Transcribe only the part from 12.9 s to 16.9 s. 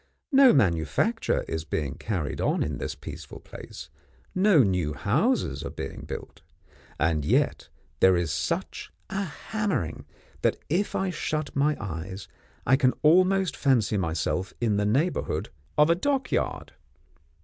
almost fancy myself in the neighbourhood of a dock yard.